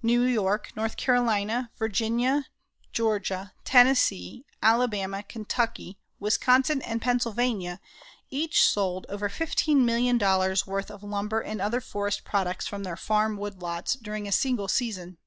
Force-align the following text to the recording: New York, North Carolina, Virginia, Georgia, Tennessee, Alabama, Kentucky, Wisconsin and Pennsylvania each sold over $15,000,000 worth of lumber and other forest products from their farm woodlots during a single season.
New 0.00 0.22
York, 0.22 0.70
North 0.76 0.96
Carolina, 0.96 1.72
Virginia, 1.76 2.46
Georgia, 2.92 3.52
Tennessee, 3.64 4.46
Alabama, 4.62 5.24
Kentucky, 5.24 5.98
Wisconsin 6.20 6.80
and 6.82 7.02
Pennsylvania 7.02 7.80
each 8.30 8.62
sold 8.62 9.06
over 9.08 9.28
$15,000,000 9.28 10.66
worth 10.68 10.88
of 10.88 11.02
lumber 11.02 11.40
and 11.40 11.60
other 11.60 11.80
forest 11.80 12.22
products 12.22 12.68
from 12.68 12.84
their 12.84 12.96
farm 12.96 13.36
woodlots 13.36 14.00
during 14.00 14.28
a 14.28 14.30
single 14.30 14.68
season. 14.68 15.18